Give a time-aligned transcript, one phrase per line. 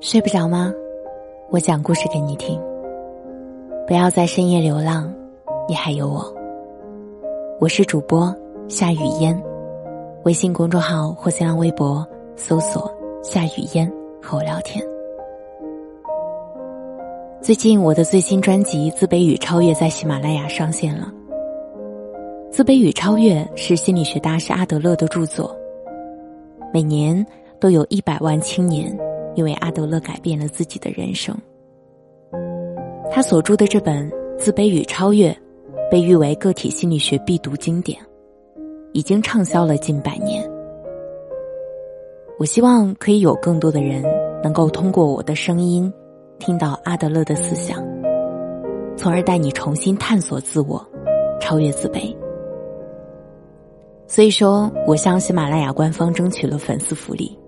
[0.00, 0.72] 睡不着吗？
[1.50, 2.58] 我讲故事给你听。
[3.86, 5.12] 不要在深夜流浪，
[5.68, 6.34] 你还有我。
[7.60, 8.34] 我是主播
[8.68, 9.38] 夏雨嫣，
[10.24, 12.90] 微信公众号或新浪微博搜索
[13.22, 13.92] “夏雨嫣”
[14.22, 14.82] 和我聊天。
[17.42, 21.12] 最近我的最新专辑《自卑与超越》在喜马拉雅上线了。
[22.50, 25.54] 《自卑与超越》是心理学大师阿德勒的著作。
[26.72, 27.26] 每年
[27.62, 28.92] 都有一百万青年
[29.36, 31.32] 因为阿德勒改变了自己的人生。
[33.08, 35.30] 他所著的这本《自卑与超越》，
[35.88, 37.96] 被誉为个体心理学必读经典，
[38.92, 40.42] 已经畅销了近百年。
[42.36, 44.02] 我希望可以有更多的人
[44.42, 45.90] 能够通过我的声音，
[46.40, 47.78] 听到阿德勒的思想，
[48.96, 50.84] 从而带你重新探索自我，
[51.40, 52.12] 超越自卑。
[54.08, 57.38] 所以说，我向喜马拉雅官方争取了粉丝福利，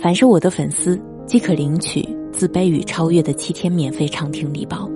[0.00, 4.88] 凡是我的粉丝即可领取《自卑与超越》的七天免费畅听礼包。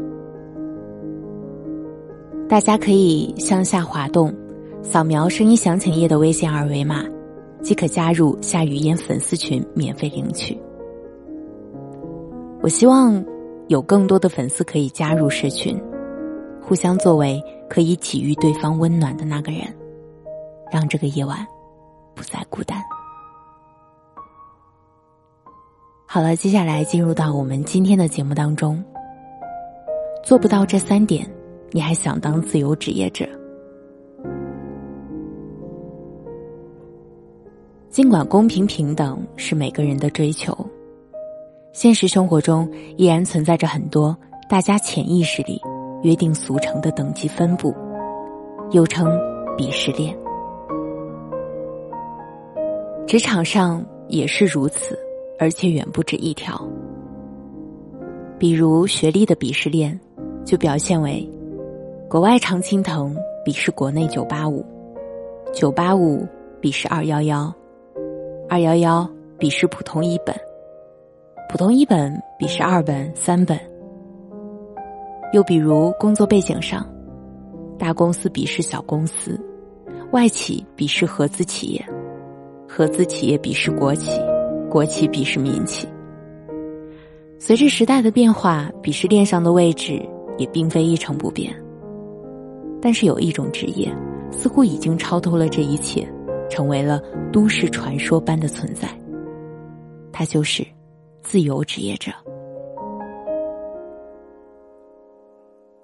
[2.49, 4.33] 大家可以向下滑动，
[4.81, 7.05] 扫描声音详情页的微信二维码，
[7.63, 10.57] 即可加入夏雨嫣粉丝群免费领取。
[12.61, 13.25] 我希望
[13.67, 15.77] 有更多的粉丝可以加入社群，
[16.61, 19.63] 互相作为可以给予对方温暖的那个人。
[20.71, 21.45] 让这个夜晚
[22.15, 22.79] 不再孤单。
[26.15, 28.85] 好了，接下来进入到我们今天的节目当中。
[30.23, 31.27] 做不到这三点，
[31.71, 33.27] 你还想当自由职业者？
[37.89, 40.55] 尽管公平平等是每个人的追求，
[41.73, 44.15] 现实生活中依然存在着很多
[44.51, 45.59] 大家潜意识里
[46.03, 47.75] 约定俗成的等级分布，
[48.73, 49.09] 又称
[49.57, 50.15] 鄙视链。
[53.07, 54.95] 职场上也是如此，
[55.43, 56.57] 而且远不止一条。
[58.39, 59.98] 比如学历的鄙视链，
[60.45, 61.29] 就表现为：
[62.09, 63.13] 国外常青藤
[63.45, 64.64] 鄙视国内九八五，
[65.53, 66.25] 九八五
[66.61, 67.53] 鄙视二幺幺，
[68.48, 70.33] 二幺幺鄙视普通一本，
[71.51, 73.59] 普通一本鄙视二本三本。
[75.33, 76.89] 又比如工作背景上，
[77.77, 79.41] 大公司鄙视小公司，
[80.13, 81.85] 外企鄙视合资企业。
[82.69, 84.09] 合资企业鄙视国企，
[84.73, 85.87] 国企鄙视民企。
[87.39, 90.01] 随着时代的变化，鄙视链上的位置
[90.39, 91.55] 也并非一成不变。
[92.81, 93.95] 但是有一种职业，
[94.31, 96.11] 似乎已经超脱了这一切，
[96.49, 98.89] 成为了都市传说般的存在。
[100.11, 100.67] 它就是
[101.21, 102.11] 自由职业者。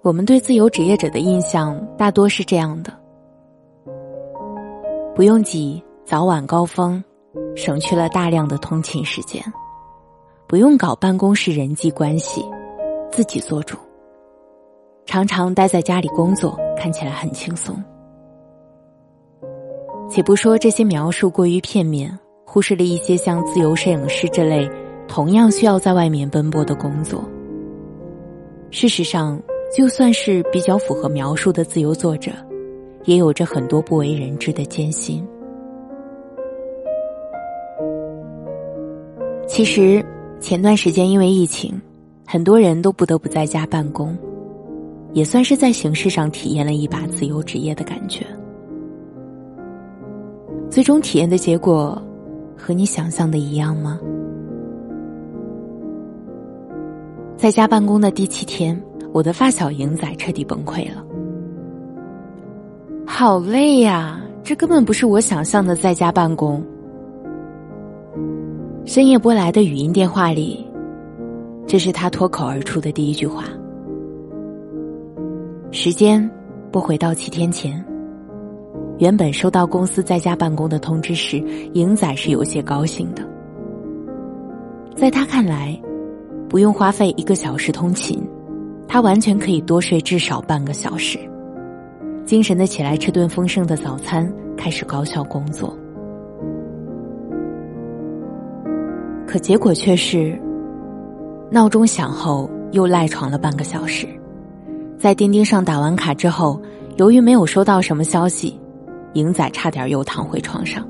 [0.01, 2.91] 我们对自由职业者的印象大多是这样的：
[5.15, 5.83] 不用挤。
[6.07, 7.05] 早晚高峰，
[7.59, 9.43] 省去了大量的通勤时间，
[10.47, 12.41] 不用搞办公室人际关系，
[13.11, 13.77] 自己做主。
[15.05, 17.75] 常常待在家里工作，看起来很轻松。
[20.09, 24.71] 且不说这些描述过于片面，忽视了一些像自由摄影师这类
[25.09, 27.25] 同样需要在外面奔波的工作。
[28.71, 29.37] 事实上，
[29.77, 32.31] 就算是比较符合描述的自由作者，
[33.05, 35.27] 也有着很多不为人知的艰辛。
[39.49, 40.05] 其实，
[40.41, 41.81] 前段时间因为疫情，
[42.27, 44.17] 很多人都不得不在家办公，
[45.15, 48.27] 也算是在形式上体验了一把自由职业的感觉。
[50.69, 52.01] 最终体验的结果，
[52.57, 53.99] 和你想象的一样吗？
[57.37, 58.79] 在家办公的第七天，
[59.13, 61.03] 我的发小莹仔彻底崩溃了。
[63.07, 66.63] 好累呀，这根本不是我想象的在家办公。
[68.89, 70.67] 深夜拨来的语音电话里，
[71.67, 73.45] 这是他脱口而出的第一句话。
[75.71, 76.19] 时间
[76.73, 77.85] 拨回到七天前，
[78.97, 81.37] 原本收到公司在家办公的通知时，
[81.75, 83.23] 莹仔是有些高兴的。
[84.97, 85.79] 在他看来，
[86.49, 88.27] 不用花费一个小时通勤，
[88.89, 91.19] 他完全可以多睡至少半个小时，
[92.25, 95.77] 精神的起来吃顿丰盛的早餐，开始高效工作。
[99.29, 100.41] 可结果却是，
[101.51, 104.09] 闹钟响后又赖床了半个小时，
[104.99, 106.59] 在钉钉上打完卡之后，
[106.97, 108.59] 由于没有收到什么消息，
[109.13, 110.83] 莹仔差点又躺回床上。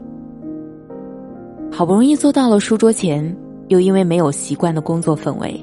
[1.72, 3.36] 好不容易坐到了书桌前，
[3.66, 5.60] 又因为没有习惯的工作氛围，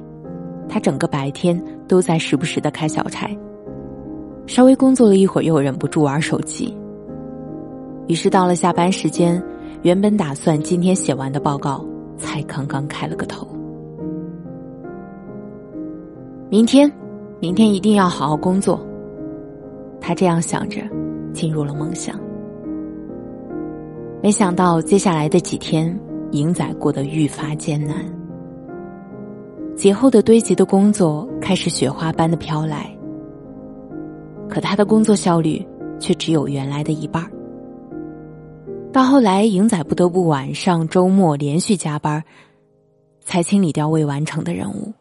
[0.68, 1.58] 他整个白天
[1.88, 3.30] 都在时不时的开小差，
[4.48, 6.76] 稍微工作了一会儿又忍不住玩手机。
[8.08, 9.42] 于是到了下班时间，
[9.84, 11.82] 原本打算今天写完的报告。
[12.18, 13.48] 才刚刚开了个头。
[16.50, 16.92] 明天，
[17.40, 18.80] 明天一定要好好工作。
[20.00, 20.82] 他这样想着，
[21.34, 22.18] 进入了梦乡。
[24.22, 26.00] 没想到接下来的几天，
[26.32, 27.98] 赢仔过得愈发艰难。
[29.76, 32.90] 节后的堆积的工作开始雪花般的飘来，
[34.48, 35.66] 可他的工作效率
[36.00, 37.30] 却只有原来的一半儿
[38.96, 42.24] 到后来，赢仔不得不晚上、周末连续加班，
[43.20, 44.94] 才清理掉未完成的任务。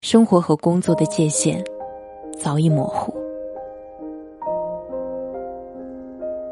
[0.00, 1.62] 生活和工作的界限
[2.36, 3.14] 早已模糊。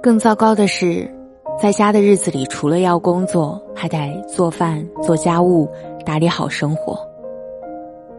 [0.01, 1.13] 更糟糕的是，
[1.61, 5.69] 在家的日子里，除了要工作，还得做饭、做家务、
[6.07, 6.97] 打理好生活。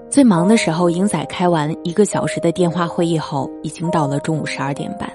[0.09, 5.09] 最忙的时候，英仔开完一个小时的电话会议后，已经到了中午十二点半。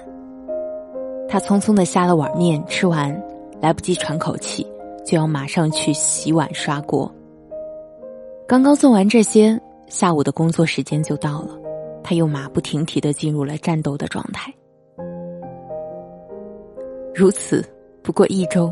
[1.27, 3.11] 他匆匆的下了碗面，吃完，
[3.59, 4.65] 来不及喘口气，
[5.05, 7.11] 就要马上去洗碗刷锅。
[8.47, 11.49] 刚刚做完这些，下午的工作时间就到了，
[12.03, 14.53] 他又马不停蹄的进入了战斗的状态。
[17.13, 17.65] 如此，
[18.03, 18.71] 不过一周，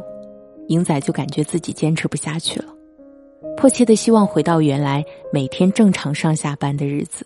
[0.67, 2.67] 英仔就感觉自己坚持不下去了，
[3.57, 7.25] 迫切的希望回到原来每天正常上下班的日子。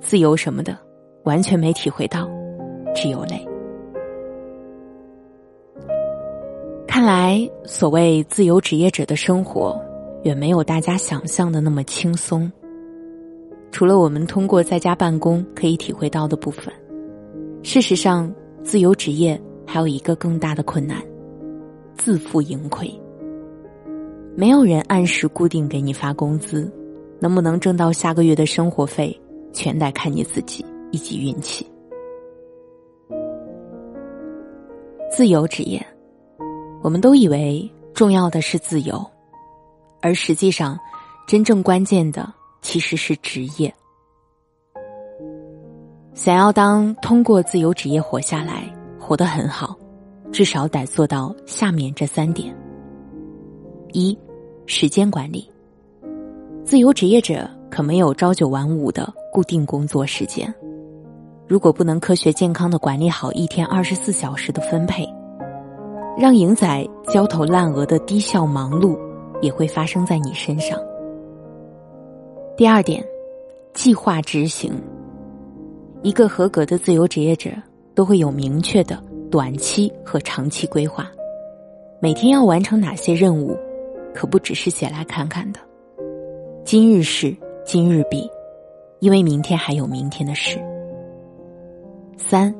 [0.00, 0.78] 自由什么的，
[1.24, 2.28] 完全没体会到。
[2.94, 3.46] 只有累。
[6.86, 9.80] 看来，所谓自由职业者的生活，
[10.24, 12.50] 远没有大家想象的那么轻松。
[13.70, 16.72] 除了我们通过在家办公可以体会到的部分，
[17.62, 21.02] 事实上，自由职业还有一个更大的困难：
[21.96, 22.92] 自负盈亏。
[24.36, 26.70] 没有人按时固定给你发工资，
[27.18, 29.18] 能不能挣到下个月的生活费，
[29.52, 31.66] 全得看你自己以及运气。
[35.14, 35.86] 自由职业，
[36.82, 39.04] 我们都以为重要的是自由，
[40.00, 40.78] 而实际上，
[41.26, 42.32] 真正关键的
[42.62, 43.72] 其实是职业。
[46.14, 49.76] 想要当通过自由职业活下来，活得很好，
[50.32, 52.56] 至少得做到下面这三点：
[53.92, 54.18] 一、
[54.64, 55.46] 时间管理。
[56.64, 60.52] 自由职业者可没有朝九晚五的固定工作时间。
[61.48, 65.06] 如果不能科学健康的管理好一天二十四小时的分配，
[66.16, 68.98] 让赢仔焦头烂额的低效忙碌，
[69.40, 70.78] 也会发生在你身上。
[72.56, 73.04] 第二点，
[73.74, 74.72] 计划执行。
[76.02, 77.50] 一个合格的自由职业者
[77.94, 81.10] 都会有明确的短期和长期规划，
[82.00, 83.56] 每天要完成哪些任务，
[84.14, 85.60] 可不只是写来看看的。
[86.64, 88.30] 今日事今日毕，
[89.00, 90.58] 因为明天还有明天的事。
[92.22, 92.54] 三，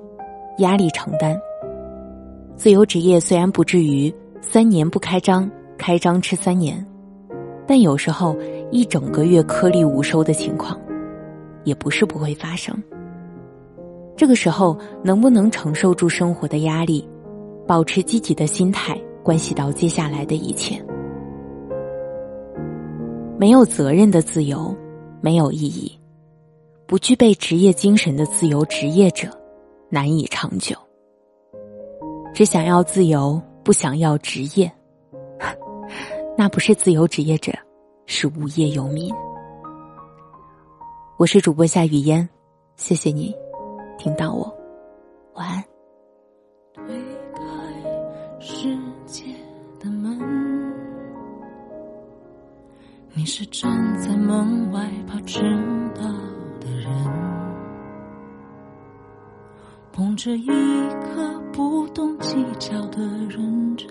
[0.58, 1.40] 压力承担。
[2.56, 6.84] 自由职业虽然不至于三年不开张，开张吃三年，
[7.66, 8.36] 但有时候
[8.70, 10.78] 一整个月颗粒无收的情况，
[11.64, 12.76] 也不是不会发生。
[14.16, 17.08] 这个时候能不能承受住生活的压力，
[17.66, 20.80] 保持积极的心态，关系到接下来的一切。
[23.38, 24.76] 没有责任的自由，
[25.20, 25.90] 没有意义；
[26.86, 29.28] 不具备职业精神的自由职业者。
[29.92, 30.74] 难以长久。
[32.32, 34.72] 只想要自由，不想要职业，
[36.34, 37.52] 那不是自由职业者，
[38.06, 39.14] 是无业游民。
[41.18, 42.26] 我是主播夏雨嫣，
[42.76, 43.36] 谢谢你
[43.98, 44.50] 听到我，
[45.34, 45.62] 晚安。
[46.72, 46.82] 推
[47.34, 49.26] 开世界
[49.78, 50.18] 的门，
[53.12, 55.42] 你是站在门外怕迟
[55.94, 56.02] 到
[56.60, 57.31] 的人。
[59.92, 63.90] 捧着一颗不懂计较的认真，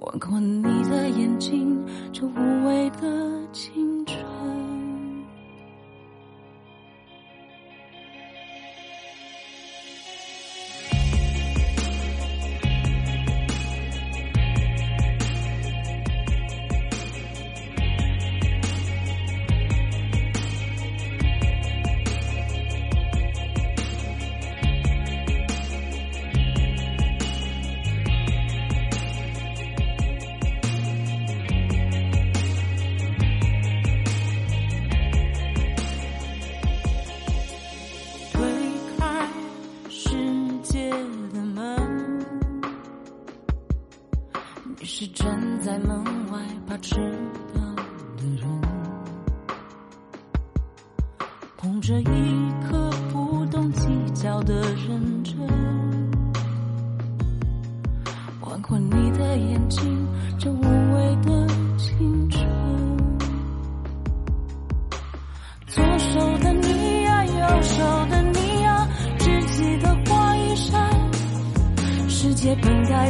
[0.00, 1.80] 吻过你的眼睛，
[2.12, 3.91] 就无畏的青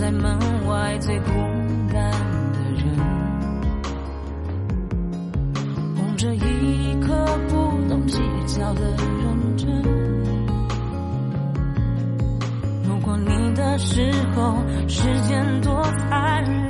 [0.00, 1.30] 在门外最孤
[1.92, 2.10] 单
[2.54, 2.96] 的人
[5.94, 7.54] 捧着一颗不
[7.86, 9.82] 懂计较的认真
[12.88, 14.56] 路过你的时候
[14.88, 16.69] 时间多残忍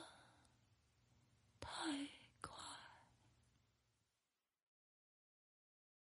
[1.87, 2.10] no